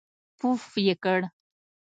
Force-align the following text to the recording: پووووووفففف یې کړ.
پووووووفففف 0.37 0.73
یې 0.87 0.95
کړ. 1.03 1.19